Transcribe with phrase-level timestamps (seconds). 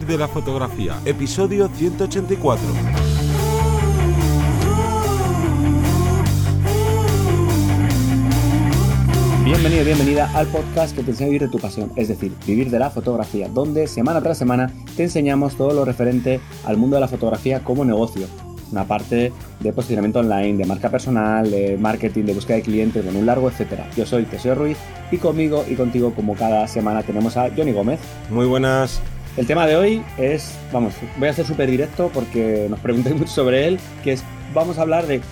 [0.00, 2.64] Vivir de la fotografía, episodio 184.
[9.44, 12.70] Bienvenido, bienvenida al podcast que te enseña a vivir de tu pasión, es decir, vivir
[12.70, 17.00] de la fotografía, donde semana tras semana te enseñamos todo lo referente al mundo de
[17.00, 18.26] la fotografía como negocio.
[18.72, 23.18] Una parte de posicionamiento online, de marca personal, de marketing, de búsqueda de clientes, bueno,
[23.18, 23.90] un largo etcétera.
[23.96, 24.78] Yo soy Teseo Ruiz
[25.10, 28.00] y conmigo y contigo, como cada semana, tenemos a Johnny Gómez.
[28.30, 29.02] Muy buenas.
[29.40, 33.30] El tema de hoy es, vamos, voy a ser súper directo porque nos preguntéis mucho
[33.30, 34.22] sobre él, que es,
[34.52, 35.22] vamos a hablar de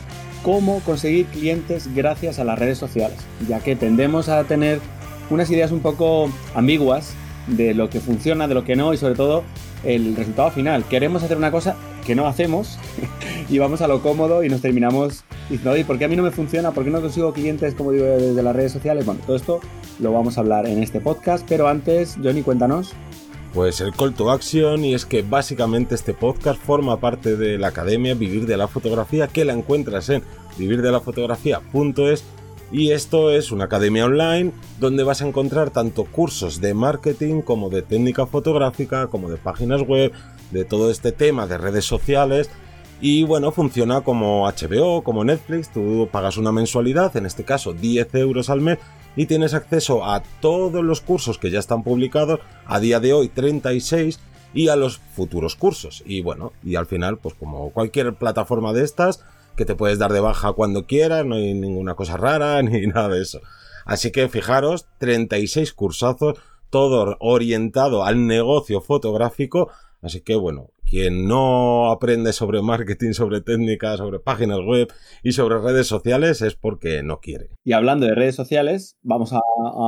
[0.42, 4.80] cómo conseguir clientes gracias a las redes sociales, ya que tendemos a tener
[5.28, 7.12] unas ideas un poco ambiguas
[7.48, 9.44] de lo que funciona, de lo que no y sobre todo
[9.84, 10.84] el resultado final.
[10.84, 12.78] Queremos hacer una cosa que no hacemos
[13.50, 16.22] y vamos a lo cómodo y nos terminamos diciendo, oye, ¿por qué a mí no
[16.22, 16.70] me funciona?
[16.70, 19.04] ¿Por qué no consigo clientes, como digo, desde las redes sociales?
[19.04, 19.60] Bueno, todo esto
[20.00, 22.94] lo vamos a hablar en este podcast, pero antes, Johnny, cuéntanos.
[23.54, 27.68] Pues el call to action y es que básicamente este podcast forma parte de la
[27.68, 30.22] academia Vivir de la Fotografía que la encuentras en
[30.58, 32.24] vivirdelafotografía.es
[32.70, 37.70] y esto es una academia online donde vas a encontrar tanto cursos de marketing como
[37.70, 40.12] de técnica fotográfica, como de páginas web,
[40.50, 42.50] de todo este tema de redes sociales.
[43.00, 48.14] Y bueno, funciona como HBO, como Netflix, tú pagas una mensualidad, en este caso 10
[48.16, 48.78] euros al mes,
[49.18, 53.28] y tienes acceso a todos los cursos que ya están publicados, a día de hoy
[53.28, 54.20] 36,
[54.54, 56.04] y a los futuros cursos.
[56.06, 59.24] Y bueno, y al final, pues como cualquier plataforma de estas,
[59.56, 63.08] que te puedes dar de baja cuando quieras, no hay ninguna cosa rara ni nada
[63.08, 63.40] de eso.
[63.84, 66.38] Así que fijaros, 36 cursazos,
[66.70, 69.68] todo orientado al negocio fotográfico.
[70.00, 74.88] Así que bueno, quien no aprende sobre marketing, sobre técnicas, sobre páginas web
[75.22, 77.50] y sobre redes sociales es porque no quiere.
[77.64, 79.40] Y hablando de redes sociales, vamos a,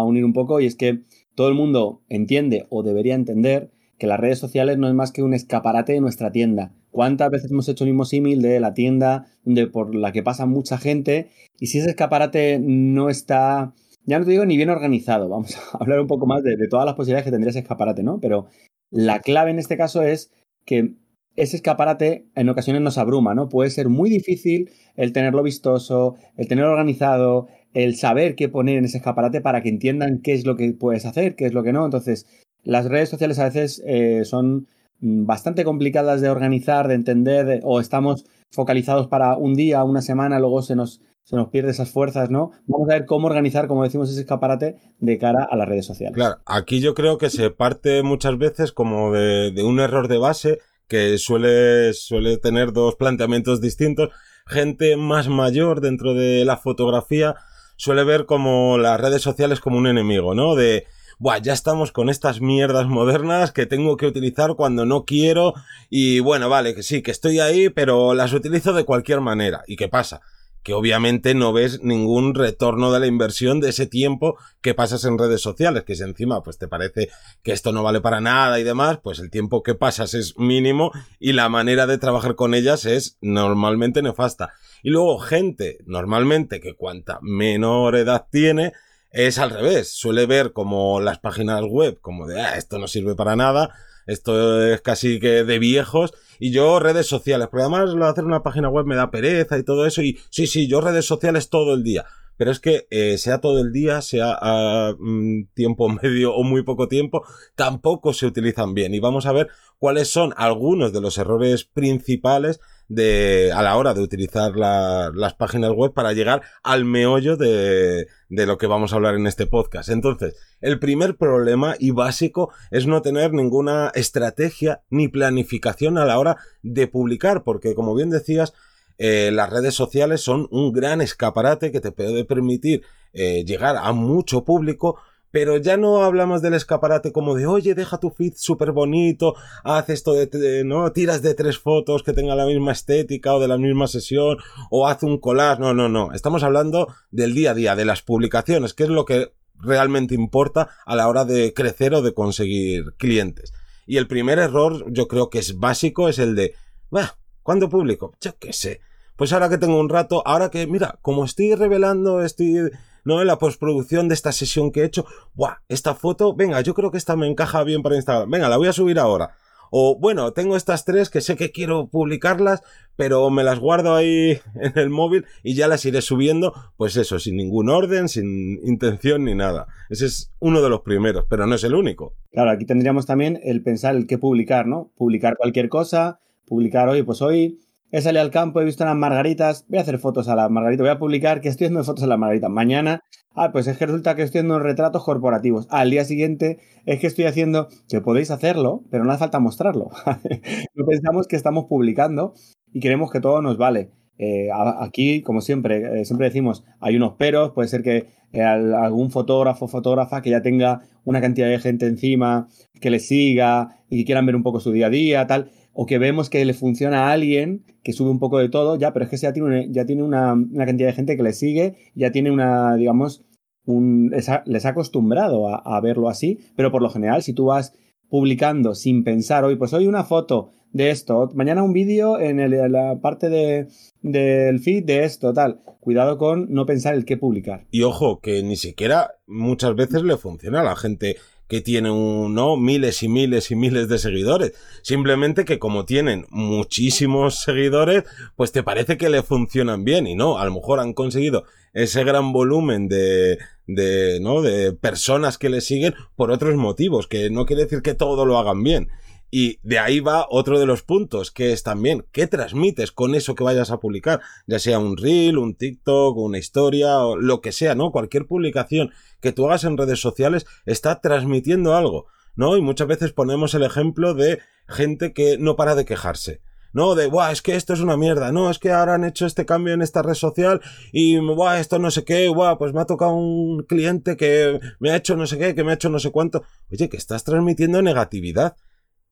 [0.04, 4.20] unir un poco y es que todo el mundo entiende o debería entender que las
[4.20, 6.72] redes sociales no es más que un escaparate de nuestra tienda.
[6.90, 10.46] ¿Cuántas veces hemos hecho el mismo símil de la tienda donde por la que pasa
[10.46, 11.30] mucha gente?
[11.58, 13.74] Y si ese escaparate no está,
[14.04, 16.86] ya no te digo ni bien organizado, vamos a hablar un poco más de todas
[16.86, 18.18] las posibilidades que tendría ese escaparate, ¿no?
[18.20, 18.46] Pero
[18.90, 20.32] la clave en este caso es
[20.70, 20.94] que
[21.34, 23.48] ese escaparate en ocasiones nos abruma, ¿no?
[23.48, 28.84] Puede ser muy difícil el tenerlo vistoso, el tenerlo organizado, el saber qué poner en
[28.84, 31.72] ese escaparate para que entiendan qué es lo que puedes hacer, qué es lo que
[31.72, 31.84] no.
[31.84, 32.26] Entonces,
[32.62, 34.68] las redes sociales a veces eh, son
[35.00, 40.38] bastante complicadas de organizar, de entender, de, o estamos focalizados para un día, una semana,
[40.38, 41.00] luego se nos,
[41.30, 42.50] se nos pierde esas fuerzas, ¿no?
[42.66, 46.16] Vamos a ver cómo organizar, como decimos, ese escaparate de cara a las redes sociales.
[46.16, 50.58] Claro, aquí yo creo que se parte muchas veces como de, un error de base
[50.88, 54.10] que suele, suele tener dos planteamientos distintos.
[54.44, 57.36] Gente más mayor dentro de la fotografía
[57.76, 60.56] suele ver como las redes sociales como un enemigo, ¿no?
[60.56, 60.84] De,
[61.20, 65.54] Buah, ya estamos con estas mierdas modernas que tengo que utilizar cuando no quiero
[65.90, 69.62] y bueno, vale, que sí, que estoy ahí, pero las utilizo de cualquier manera.
[69.68, 70.22] ¿Y qué pasa?
[70.62, 75.18] Que obviamente no ves ningún retorno de la inversión de ese tiempo que pasas en
[75.18, 77.08] redes sociales, que si encima pues te parece
[77.42, 80.92] que esto no vale para nada y demás, pues el tiempo que pasas es mínimo
[81.18, 84.52] y la manera de trabajar con ellas es normalmente nefasta.
[84.82, 88.72] Y luego gente, normalmente que cuanta menor edad tiene,
[89.10, 93.14] es al revés, suele ver como las páginas web como de, ah, esto no sirve
[93.14, 93.74] para nada,
[94.10, 96.12] esto es casi que de viejos.
[96.38, 99.58] Y yo redes sociales, porque además lo de hacer una página web me da pereza
[99.58, 100.02] y todo eso.
[100.02, 102.06] Y sí, sí, yo redes sociales todo el día.
[102.36, 106.62] Pero es que eh, sea todo el día, sea a mm, tiempo medio o muy
[106.62, 107.22] poco tiempo,
[107.54, 108.94] tampoco se utilizan bien.
[108.94, 112.60] Y vamos a ver cuáles son algunos de los errores principales
[112.90, 118.08] de, a la hora de utilizar la, las páginas web para llegar al meollo de,
[118.28, 119.90] de lo que vamos a hablar en este podcast.
[119.90, 126.18] Entonces, el primer problema y básico es no tener ninguna estrategia ni planificación a la
[126.18, 128.54] hora de publicar, porque como bien decías,
[128.98, 133.92] eh, las redes sociales son un gran escaparate que te puede permitir eh, llegar a
[133.92, 135.00] mucho público,
[135.30, 139.34] pero ya no hablamos del escaparate como de, oye, deja tu feed súper bonito,
[139.64, 143.48] haz esto de, no, tiras de tres fotos que tengan la misma estética o de
[143.48, 144.38] la misma sesión,
[144.70, 146.12] o haz un collage, no, no, no.
[146.12, 150.70] Estamos hablando del día a día, de las publicaciones, que es lo que realmente importa
[150.86, 153.52] a la hora de crecer o de conseguir clientes.
[153.86, 156.54] Y el primer error, yo creo que es básico, es el de,
[156.90, 158.14] bah, ¿cuándo publico?
[158.20, 158.80] Yo qué sé.
[159.16, 162.70] Pues ahora que tengo un rato, ahora que, mira, como estoy revelando, estoy
[163.10, 163.20] ¿no?
[163.20, 165.04] En la postproducción de esta sesión que he hecho,
[165.34, 165.56] ¡buah!
[165.68, 168.68] Esta foto, venga, yo creo que esta me encaja bien para Instagram, venga, la voy
[168.68, 169.32] a subir ahora.
[169.72, 172.62] O bueno, tengo estas tres que sé que quiero publicarlas,
[172.94, 177.18] pero me las guardo ahí en el móvil y ya las iré subiendo, pues eso,
[177.18, 179.66] sin ningún orden, sin intención ni nada.
[179.88, 182.14] Ese es uno de los primeros, pero no es el único.
[182.30, 184.92] Claro, aquí tendríamos también el pensar el qué publicar, ¿no?
[184.96, 187.58] Publicar cualquier cosa, publicar hoy, pues hoy
[187.92, 190.84] he salido al campo, he visto unas margaritas, voy a hacer fotos a las margaritas,
[190.84, 192.50] voy a publicar que estoy haciendo fotos a las margaritas.
[192.50, 193.02] Mañana,
[193.34, 195.66] ah, pues es que resulta que estoy haciendo retratos corporativos.
[195.70, 199.90] Al día siguiente es que estoy haciendo, que podéis hacerlo, pero no hace falta mostrarlo.
[200.74, 202.34] no pensamos que estamos publicando
[202.72, 203.90] y queremos que todo nos vale.
[204.18, 209.10] Eh, aquí, como siempre, eh, siempre decimos, hay unos peros, puede ser que eh, algún
[209.10, 212.46] fotógrafo o fotógrafa que ya tenga una cantidad de gente encima,
[212.80, 215.50] que le siga y que quieran ver un poco su día a día, tal
[215.82, 218.92] o que vemos que le funciona a alguien que sube un poco de todo, ya,
[218.92, 220.36] pero es que ya tiene, una, ya tiene una,
[220.66, 223.24] cantidad de gente que le sigue, ya tiene una, digamos,
[223.64, 227.72] les, ha, acostumbrado a, verlo así, pero por lo general, si tú vas
[228.10, 233.00] publicando sin pensar, hoy, pues hoy una foto de esto, mañana un vídeo en, la
[233.00, 233.68] parte de,
[234.02, 235.62] del feed de esto, tal.
[235.80, 237.66] Cuidado con no pensar el qué publicar.
[237.70, 241.16] Y ojo, que ni siquiera muchas veces le funciona a la gente
[241.50, 242.56] que tiene un, ¿no?
[242.56, 244.52] miles y miles y miles de seguidores.
[244.82, 248.04] Simplemente que como tienen muchísimos seguidores,
[248.36, 251.42] pues te parece que le funcionan bien y no, a lo mejor han conseguido
[251.72, 254.42] ese gran volumen de, de, ¿no?
[254.42, 258.38] de personas que le siguen por otros motivos, que no quiere decir que todo lo
[258.38, 258.88] hagan bien.
[259.30, 263.34] Y de ahí va otro de los puntos, que es también qué transmites con eso
[263.34, 267.52] que vayas a publicar, ya sea un reel, un TikTok, una historia, o lo que
[267.52, 267.92] sea, ¿no?
[267.92, 268.90] Cualquier publicación
[269.20, 272.56] que tú hagas en redes sociales está transmitiendo algo, ¿no?
[272.56, 276.40] Y muchas veces ponemos el ejemplo de gente que no para de quejarse.
[276.72, 279.26] No, de, guau, es que esto es una mierda, no, es que ahora han hecho
[279.26, 280.60] este cambio en esta red social
[280.92, 284.90] y, guau, esto no sé qué, guau, pues me ha tocado un cliente que me
[284.90, 286.44] ha hecho no sé qué, que me ha hecho no sé cuánto.
[286.70, 288.56] Oye, que estás transmitiendo negatividad.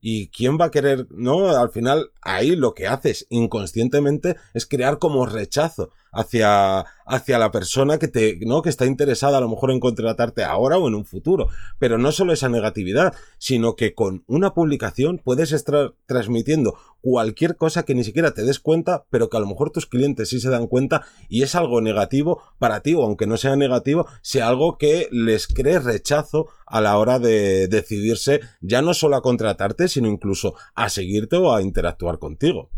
[0.00, 1.06] ¿Y quién va a querer?
[1.10, 7.50] No, al final ahí lo que haces inconscientemente es crear como rechazo hacia, hacia la
[7.50, 8.62] persona que te, ¿no?
[8.62, 11.48] Que está interesada a lo mejor en contratarte ahora o en un futuro.
[11.78, 17.84] Pero no solo esa negatividad, sino que con una publicación puedes estar transmitiendo cualquier cosa
[17.84, 20.50] que ni siquiera te des cuenta, pero que a lo mejor tus clientes sí se
[20.50, 24.78] dan cuenta y es algo negativo para ti, o aunque no sea negativo, sea algo
[24.78, 30.08] que les cree rechazo a la hora de decidirse ya no solo a contratarte, sino
[30.08, 32.70] incluso a seguirte o a interactuar contigo.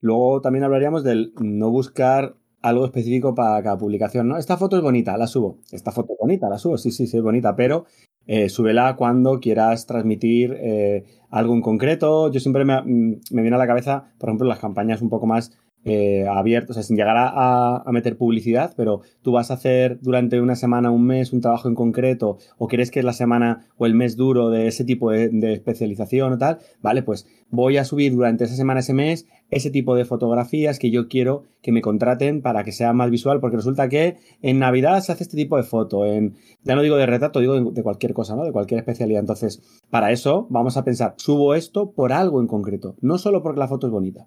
[0.00, 4.38] Luego también hablaríamos del no buscar algo específico para cada publicación, ¿no?
[4.38, 5.58] Esta foto es bonita, la subo.
[5.70, 7.86] Esta foto es bonita, la subo, sí, sí, sí, es bonita, pero
[8.26, 12.30] eh, súbela cuando quieras transmitir eh, algo en concreto.
[12.30, 15.26] Yo siempre me, mm, me, viene a la cabeza, por ejemplo, las campañas un poco
[15.26, 15.56] más
[15.88, 20.40] eh, abiertos, o sea, sin llegar a, meter publicidad, pero tú vas a hacer durante
[20.40, 23.86] una semana, un mes, un trabajo en concreto, o quieres que es la semana o
[23.86, 28.12] el mes duro de ese tipo de, especialización o tal, vale, pues voy a subir
[28.12, 32.42] durante esa semana, ese mes, ese tipo de fotografías que yo quiero que me contraten
[32.42, 35.62] para que sea más visual, porque resulta que en Navidad se hace este tipo de
[35.62, 36.34] foto, en,
[36.64, 38.44] ya no digo de retrato, digo de, de cualquier cosa, ¿no?
[38.44, 39.20] De cualquier especialidad.
[39.20, 43.60] Entonces, para eso vamos a pensar, subo esto por algo en concreto, no solo porque
[43.60, 44.26] la foto es bonita.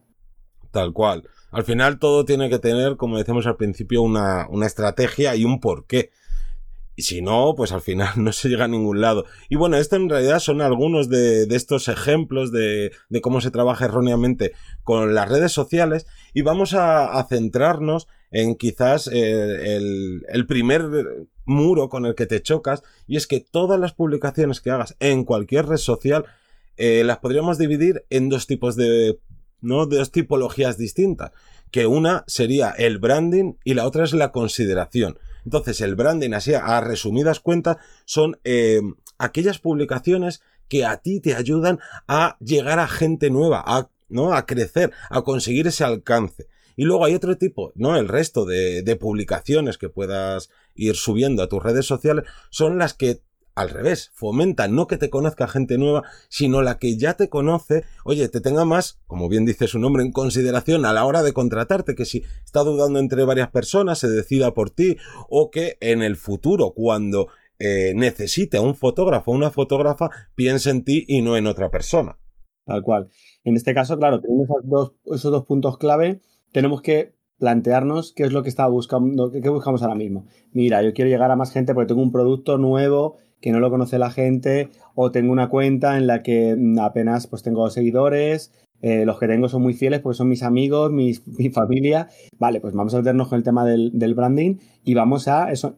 [0.72, 1.28] Tal cual.
[1.52, 5.60] Al final todo tiene que tener, como decíamos al principio, una, una estrategia y un
[5.60, 6.12] porqué.
[6.96, 9.26] Y si no, pues al final no se llega a ningún lado.
[9.48, 13.52] Y bueno, esto en realidad son algunos de, de estos ejemplos de, de, cómo se
[13.52, 14.52] trabaja erróneamente
[14.84, 16.06] con las redes sociales.
[16.34, 22.42] Y vamos a, centrarnos en quizás eh, el, el, primer muro con el que te
[22.42, 22.84] chocas.
[23.08, 26.26] Y es que todas las publicaciones que hagas en cualquier red social
[26.82, 29.20] eh, las podríamos dividir en dos tipos de
[29.62, 29.86] ¿no?
[29.86, 31.32] Dos tipologías distintas.
[31.72, 35.20] Que una sería el branding y la otra es la consideración.
[35.46, 38.82] Entonces, el branding, así a resumidas cuentas, son eh,
[39.18, 44.34] aquellas publicaciones que a ti te ayudan a llegar a gente nueva, a, ¿no?
[44.34, 46.48] a crecer, a conseguir ese alcance.
[46.76, 47.98] Y luego hay otro tipo, ¿no?
[47.98, 52.94] El resto de, de publicaciones que puedas ir subiendo a tus redes sociales son las
[52.94, 53.22] que
[53.60, 57.84] al revés, fomenta no que te conozca gente nueva, sino la que ya te conoce,
[58.06, 61.34] oye, te tenga más, como bien dice su nombre, en consideración a la hora de
[61.34, 64.98] contratarte, que si está dudando entre varias personas, se decida por ti,
[65.30, 67.28] o que en el futuro, cuando
[67.60, 71.70] eh, necesite a un fotógrafo o una fotógrafa, piense en ti y no en otra
[71.70, 72.18] persona.
[72.66, 73.10] Tal cual.
[73.44, 76.22] En este caso, claro, tenemos esos dos, esos dos puntos clave,
[76.54, 80.26] tenemos que plantearnos qué es lo que está buscando, qué buscamos ahora mismo.
[80.52, 83.70] Mira, yo quiero llegar a más gente porque tengo un producto nuevo que no lo
[83.70, 88.52] conoce la gente, o tengo una cuenta en la que mm, apenas pues tengo seguidores,
[88.82, 91.14] eh, los que tengo son muy fieles porque son mis amigos, mi
[91.52, 92.08] familia.
[92.38, 95.76] Vale, pues vamos a meternos con el tema del, branding y vamos a eso.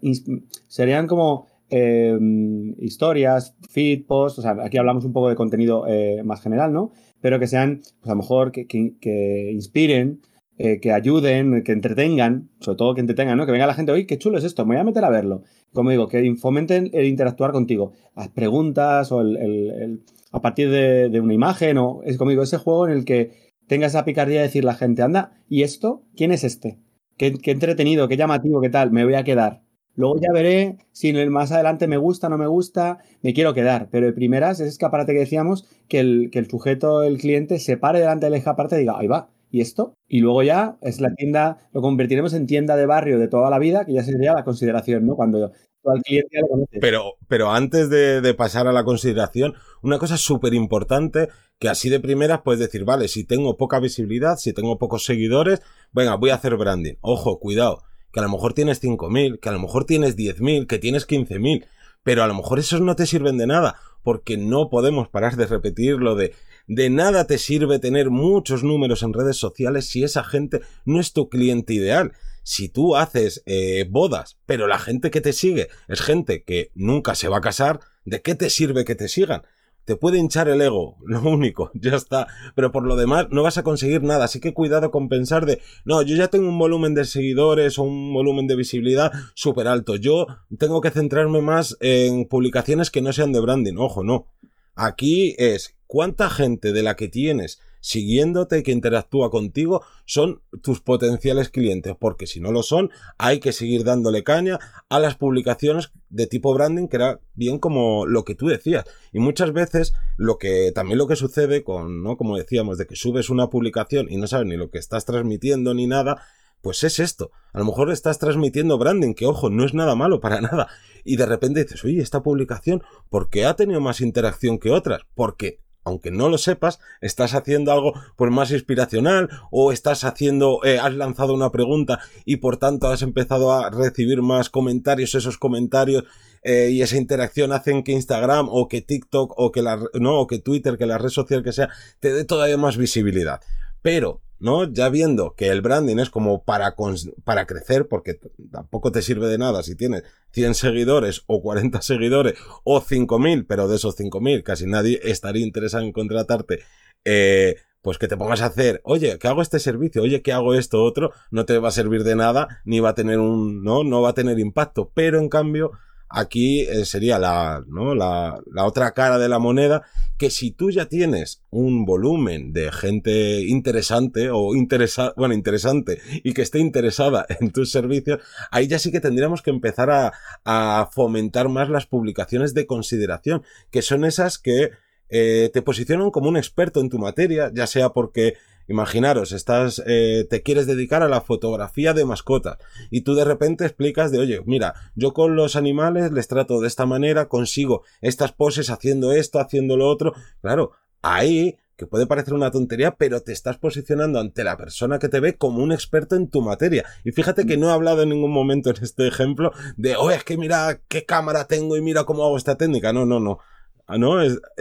[0.68, 6.22] Serían como em, historias, feed, posts, o sea, aquí hablamos un poco de contenido eh,
[6.24, 6.92] más general, ¿no?
[7.22, 10.22] Pero que sean, pues a lo mejor, que, que, inspiren,
[10.58, 13.46] eh, que ayuden, que entretengan, sobre todo que entretengan, ¿no?
[13.46, 15.44] Que venga la gente, oye, qué chulo es esto, me voy a meter a verlo.
[15.74, 17.94] Como digo, que fomenten el interactuar contigo.
[18.16, 22.88] Las preguntas o el, a partir de, una imagen o, es como digo, ese juego
[22.88, 23.32] en el que
[23.68, 26.04] tenga esa picardía de decir la gente, anda, ¿y esto?
[26.16, 26.80] ¿Quién es este?
[27.18, 29.62] Qué, qué entretenido, qué llamativo, qué tal, me voy a quedar.
[29.96, 33.90] Luego ya veré si más adelante me gusta, no me gusta, me quiero quedar.
[33.92, 37.78] Pero de primeras, ese escaparate que decíamos, que el, que el sujeto, el cliente, se
[37.78, 39.94] pare delante del escaparate y diga, ahí va, ¿y esto?
[40.08, 43.60] Y luego ya es la tienda, lo convertiremos en tienda de barrio de toda la
[43.60, 45.16] vida, que ya sería la consideración, ¿no?
[45.16, 45.52] Cuando
[45.84, 46.80] al cliente ya lo conoce.
[46.80, 51.30] Pero, pero antes de, de pasar a la consideración, una cosa súper importante
[51.60, 55.62] que así de primeras puedes decir, vale, si tengo poca visibilidad, si tengo pocos seguidores,
[55.92, 56.96] venga, voy a hacer branding.
[57.02, 60.80] Ojo, cuidado que a lo mejor tienes 5.000, que a lo mejor tienes 10.000, que
[60.80, 61.66] tienes 15.000,
[62.04, 65.46] pero a lo mejor esos no te sirven de nada, porque no podemos parar de
[65.46, 66.34] repetir lo de
[66.74, 71.12] de nada te sirve tener muchos números en redes sociales si esa gente no es
[71.12, 72.14] tu cliente ideal.
[72.44, 77.14] Si tú haces eh, bodas, pero la gente que te sigue es gente que nunca
[77.14, 79.42] se va a casar, ¿de qué te sirve que te sigan?
[79.84, 82.28] te puede hinchar el ego, lo único, ya está.
[82.56, 85.60] Pero por lo demás no vas a conseguir nada, así que cuidado con pensar de,
[85.84, 89.98] no, yo ya tengo un volumen de seguidores o un volumen de visibilidad súper alto,
[89.98, 94.28] yo tengo que centrarme más en publicaciones que no sean de branding, ojo, no.
[94.76, 101.50] Aquí es cuánta gente de la que tienes siguiéndote que interactúa contigo son tus potenciales
[101.50, 106.28] clientes, porque si no lo son, hay que seguir dándole caña a las publicaciones de
[106.28, 108.86] tipo branding, que era bien como lo que tú decías.
[109.12, 112.18] Y muchas veces lo que también lo que sucede con, ¿no?
[112.18, 115.74] Como decíamos, de que subes una publicación y no sabes ni lo que estás transmitiendo
[115.74, 116.22] ni nada,
[116.62, 117.32] pues es esto.
[117.54, 120.68] A lo mejor estás transmitiendo branding, que ojo, no es nada malo para nada.
[121.04, 125.02] Y de repente dices, oye, esta publicación, ¿por qué ha tenido más interacción que otras?
[125.16, 130.80] Porque aunque no lo sepas, estás haciendo algo pues más inspiracional o estás haciendo, eh,
[130.80, 136.04] has lanzado una pregunta y por tanto has empezado a recibir más comentarios, esos comentarios
[136.44, 140.28] eh, y esa interacción hacen que Instagram o que TikTok o que la, no, o
[140.28, 143.42] que Twitter, que la red social que sea, te dé todavía más visibilidad.
[143.82, 144.72] Pero ¿no?
[144.72, 146.76] Ya viendo que el branding es como para,
[147.24, 148.20] para crecer, porque
[148.52, 152.34] tampoco te sirve de nada si tienes 100 seguidores o 40 seguidores
[152.64, 156.60] o 5.000, pero de esos 5.000 casi nadie estaría interesado en contratarte,
[157.06, 160.56] eh, pues que te pongas a hacer, oye, que hago este servicio, oye, que hago
[160.56, 163.84] esto otro, no te va a servir de nada, ni va a tener un, no,
[163.84, 165.72] no va a tener impacto, pero en cambio,
[166.12, 169.84] Aquí eh, sería la, la, otra cara de la moneda,
[170.18, 176.34] que si tú ya tienes un volumen de gente interesante o interesa, bueno, interesante y
[176.34, 178.20] que esté interesada en tus servicios,
[178.52, 180.14] ahí ya sí que tendríamos que empezar a,
[180.44, 184.72] a fomentar más las publicaciones de consideración, que son esas que
[185.14, 188.36] eh, te posicionan como un experto en tu materia, ya sea porque
[188.68, 192.58] Imaginaros, estás, eh, te quieres dedicar a la fotografía de mascotas
[192.90, 196.68] y tú de repente explicas de, oye, mira, yo con los animales les trato de
[196.68, 200.14] esta manera, consigo estas poses haciendo esto, haciendo lo otro.
[200.42, 205.10] Claro, ahí que puede parecer una tontería, pero te estás posicionando ante la persona que
[205.10, 206.86] te ve como un experto en tu materia.
[207.04, 210.24] Y fíjate que no he hablado en ningún momento en este ejemplo de, oye, es
[210.24, 212.94] que mira qué cámara tengo y mira cómo hago esta técnica.
[212.94, 213.40] No, no, no.
[213.88, 214.18] Ah, no,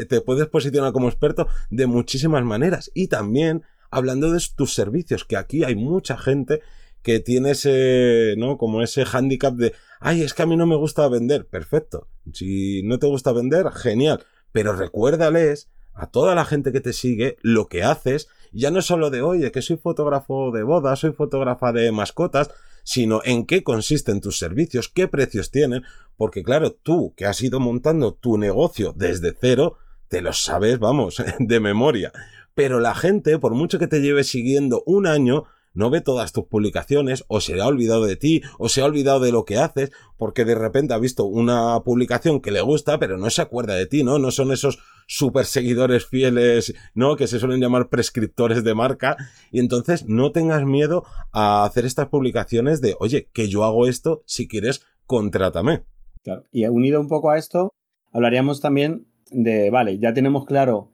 [0.09, 2.91] te puedes posicionar como experto de muchísimas maneras.
[2.95, 6.61] Y también hablando de tus servicios, que aquí hay mucha gente
[7.03, 8.59] que tiene ese, ¿no?
[8.59, 11.47] Como ese handicap de, ay, es que a mí no me gusta vender.
[11.47, 12.09] Perfecto.
[12.33, 14.25] Si no te gusta vender, genial.
[14.53, 18.29] Pero recuérdales a toda la gente que te sigue lo que haces.
[18.53, 22.51] Ya no solo de, oye, que soy fotógrafo de bodas, soy fotógrafa de mascotas,
[22.85, 25.85] sino en qué consisten tus servicios, qué precios tienen.
[26.17, 29.79] Porque claro, tú que has ido montando tu negocio desde cero,
[30.09, 32.13] te lo sabes, vamos, de memoria.
[32.55, 36.45] Pero la gente, por mucho que te lleve siguiendo un año, no ve todas tus
[36.47, 39.93] publicaciones, o se ha olvidado de ti, o se ha olvidado de lo que haces,
[40.17, 43.87] porque de repente ha visto una publicación que le gusta, pero no se acuerda de
[43.87, 44.19] ti, ¿no?
[44.19, 47.17] No son esos super seguidores fieles, ¿no?
[47.17, 49.17] Que se suelen llamar prescriptores de marca.
[49.51, 54.23] Y entonces no tengas miedo a hacer estas publicaciones de, oye, que yo hago esto,
[54.27, 55.85] si quieres, contrátame.
[56.23, 56.45] Claro.
[56.53, 57.73] Y unido un poco a esto,
[58.13, 60.90] hablaríamos también de, vale, ya tenemos claro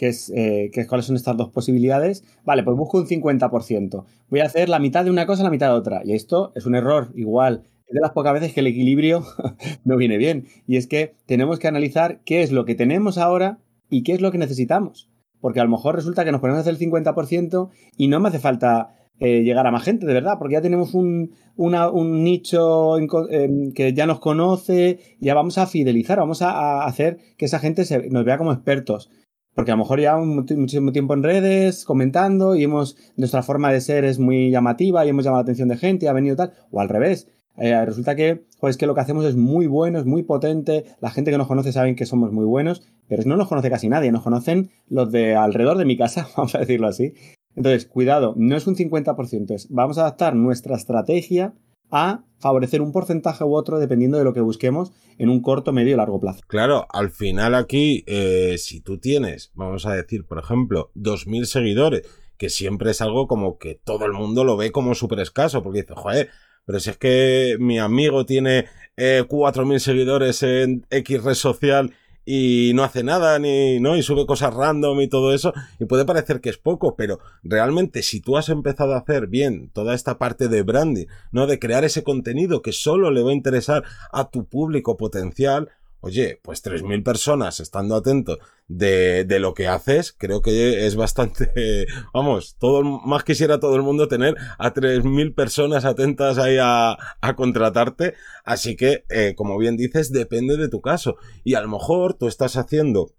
[0.00, 2.24] qué es, eh, cuáles son estas dos posibilidades.
[2.42, 4.06] Vale, pues busco un 50%.
[4.30, 6.00] Voy a hacer la mitad de una cosa, la mitad de otra.
[6.06, 7.64] Y esto es un error, igual.
[7.86, 9.26] Es de las pocas veces que el equilibrio
[9.84, 10.46] no viene bien.
[10.66, 13.58] Y es que tenemos que analizar qué es lo que tenemos ahora
[13.90, 15.10] y qué es lo que necesitamos.
[15.38, 18.30] Porque a lo mejor resulta que nos ponemos a hacer el 50% y no me
[18.30, 22.96] hace falta eh, llegar a más gente, de verdad, porque ya tenemos un, un nicho
[22.96, 27.84] em, que ya nos conoce, ya vamos a fidelizar, vamos a, hacer que esa gente
[28.10, 29.10] nos vea como expertos.
[29.54, 33.80] Porque a lo mejor ya muchísimo tiempo en redes, comentando, y hemos, nuestra forma de
[33.80, 36.52] ser es muy llamativa y hemos llamado la atención de gente y ha venido tal,
[36.70, 37.28] o al revés.
[37.56, 41.10] Eh, resulta que, pues, que lo que hacemos es muy bueno, es muy potente, la
[41.10, 44.12] gente que nos conoce saben que somos muy buenos, pero no nos conoce casi nadie,
[44.12, 47.12] nos conocen los de alrededor de mi casa, vamos a decirlo así.
[47.56, 51.52] Entonces, cuidado, no es un 50%, es vamos a adaptar nuestra estrategia
[51.90, 55.92] a favorecer un porcentaje u otro dependiendo de lo que busquemos en un corto, medio
[55.92, 56.40] y largo plazo.
[56.46, 62.02] Claro, al final aquí, eh, si tú tienes, vamos a decir, por ejemplo, 2.000 seguidores,
[62.38, 65.82] que siempre es algo como que todo el mundo lo ve como súper escaso, porque
[65.82, 66.30] dice, joder,
[66.64, 68.66] pero si es que mi amigo tiene
[68.96, 71.92] eh, 4.000 seguidores en X red social
[72.24, 76.04] y no hace nada ni no y sube cosas random y todo eso y puede
[76.04, 80.18] parecer que es poco pero realmente si tú has empezado a hacer bien toda esta
[80.18, 84.30] parte de branding no de crear ese contenido que solo le va a interesar a
[84.30, 85.70] tu público potencial
[86.00, 88.38] Oye, pues 3.000 personas estando atentos
[88.68, 93.82] de, de, lo que haces, creo que es bastante, vamos, todo, más quisiera todo el
[93.82, 98.14] mundo tener a 3.000 personas atentas ahí a, a contratarte.
[98.44, 101.16] Así que, eh, como bien dices, depende de tu caso.
[101.44, 103.14] Y a lo mejor tú estás haciendo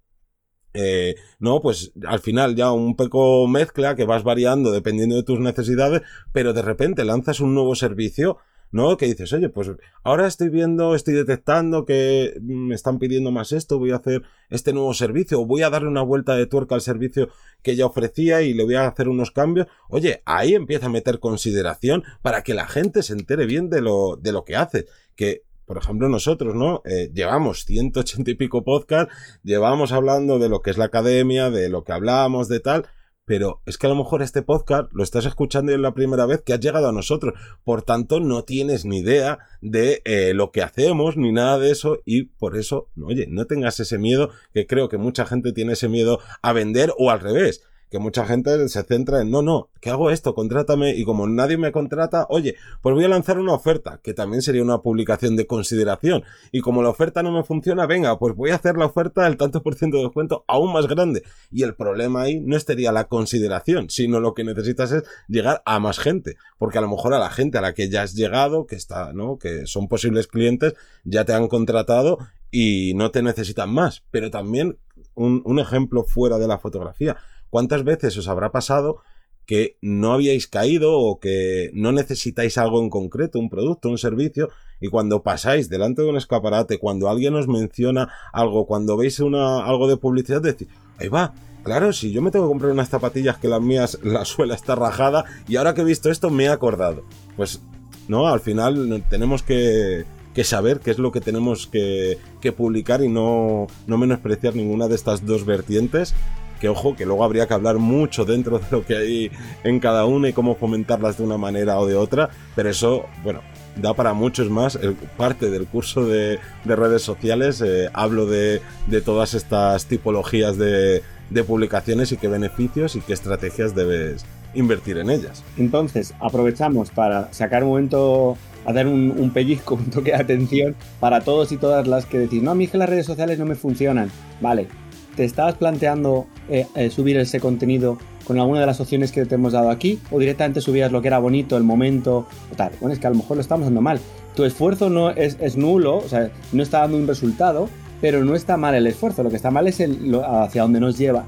[0.73, 5.39] eh, no, pues al final ya un poco mezcla que vas variando dependiendo de tus
[5.39, 8.37] necesidades, pero de repente lanzas un nuevo servicio
[8.71, 8.97] ¿no?
[8.97, 9.71] Que dices, oye, pues
[10.03, 14.73] ahora estoy viendo, estoy detectando que me están pidiendo más esto, voy a hacer este
[14.73, 17.29] nuevo servicio, o voy a darle una vuelta de tuerca al servicio
[17.61, 19.67] que ya ofrecía y le voy a hacer unos cambios.
[19.89, 24.15] Oye, ahí empieza a meter consideración para que la gente se entere bien de lo,
[24.15, 24.87] de lo que hace.
[25.15, 26.81] Que por ejemplo, nosotros, ¿no?
[26.83, 29.09] Eh, llevamos 180 y pico podcast,
[29.41, 32.87] llevamos hablando de lo que es la academia, de lo que hablamos, de tal,
[33.25, 36.25] pero es que a lo mejor este podcast lo estás escuchando y es la primera
[36.25, 37.33] vez que has llegado a nosotros.
[37.63, 41.99] Por tanto, no tienes ni idea de eh, lo que hacemos ni nada de eso
[42.05, 45.87] y por eso, oye, no tengas ese miedo que creo que mucha gente tiene ese
[45.87, 49.89] miedo a vender o al revés que mucha gente se centra en, no, no, que
[49.89, 53.99] hago esto, contrátame, y como nadie me contrata, oye, pues voy a lanzar una oferta,
[54.01, 58.17] que también sería una publicación de consideración, y como la oferta no me funciona, venga,
[58.17, 61.23] pues voy a hacer la oferta del tanto por ciento de descuento aún más grande,
[61.51, 65.79] y el problema ahí no estaría la consideración, sino lo que necesitas es llegar a
[65.79, 68.67] más gente, porque a lo mejor a la gente a la que ya has llegado,
[68.67, 69.37] que está, ¿no?
[69.37, 72.19] Que son posibles clientes, ya te han contratado
[72.51, 74.77] y no te necesitan más, pero también
[75.13, 77.17] un, un ejemplo fuera de la fotografía
[77.51, 79.01] ¿Cuántas veces os habrá pasado
[79.45, 84.49] que no habíais caído o que no necesitáis algo en concreto, un producto, un servicio,
[84.79, 89.65] y cuando pasáis delante de un escaparate, cuando alguien os menciona algo, cuando veis una,
[89.65, 91.33] algo de publicidad, decís, ahí va,
[91.63, 94.75] claro, si yo me tengo que comprar unas zapatillas que las mías, la suela está
[94.75, 97.03] rajada, y ahora que he visto esto me he acordado.
[97.35, 97.61] Pues,
[98.07, 100.05] no, al final tenemos que,
[100.45, 104.95] saber qué es lo que tenemos que, que publicar y no, no menospreciar ninguna de
[104.95, 106.15] estas dos vertientes
[106.61, 109.31] que ojo, que luego habría que hablar mucho dentro de lo que hay
[109.63, 113.41] en cada una y cómo fomentarlas de una manera o de otra, pero eso, bueno,
[113.75, 114.77] da para muchos más.
[115.17, 118.61] parte del curso de, redes sociales eh, hablo de,
[119.03, 121.01] todas estas tipologías de,
[121.47, 125.43] publicaciones y qué beneficios y qué estrategias debes invertir en ellas.
[125.57, 130.75] Entonces, aprovechamos para sacar un momento a dar un, un, pellizco, un toque de atención
[130.99, 133.45] para todos y todas las que decís, no, a mí que las redes sociales no
[133.47, 134.11] me funcionan.
[134.41, 134.67] Vale,
[135.15, 139.35] ¿Te estabas planteando eh, eh, subir ese contenido con alguna de las opciones que te
[139.35, 139.99] hemos dado aquí?
[140.09, 142.71] ¿O directamente subías lo que era bonito, el momento o tal?
[142.79, 143.99] Bueno, es que a lo mejor lo estamos dando mal.
[144.35, 147.67] Tu esfuerzo no es, nulo, o sea, no está dando un resultado,
[147.99, 149.23] pero no está mal el esfuerzo.
[149.23, 151.25] Lo que está mal es el, hacia dónde nos lleva.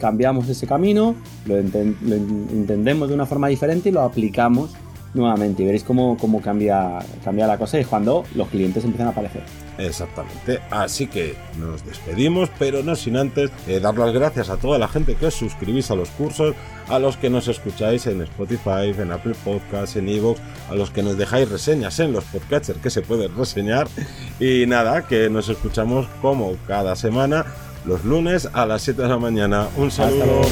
[0.00, 1.14] Cambiamos ese camino,
[1.46, 4.74] lo, entendemos de una forma diferente y lo aplicamos
[5.16, 5.62] nuevamente.
[5.62, 9.42] Y veréis cómo, cómo cambia, cambia la cosa y cuando los clientes empiezan a aparecer.
[9.78, 10.60] Exactamente.
[10.70, 14.88] Así que nos despedimos, pero no sin antes eh, dar las gracias a toda la
[14.88, 16.54] gente que os suscribís a los cursos,
[16.88, 21.02] a los que nos escucháis en Spotify, en Apple Podcasts, en Evox, a los que
[21.02, 23.88] nos dejáis reseñas en los podcasters que se pueden reseñar.
[24.40, 27.46] Y nada, que nos escuchamos como cada semana
[27.84, 29.68] los lunes a las 7 de la mañana.
[29.76, 30.42] Un saludo.